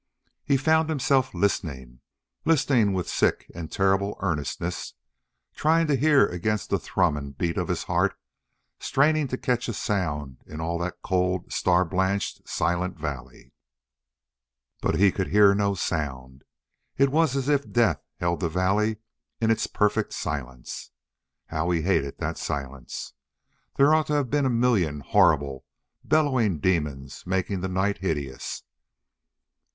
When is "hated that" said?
21.83-22.39